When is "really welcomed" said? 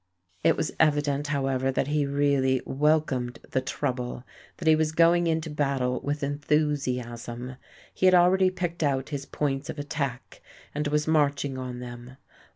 2.07-3.37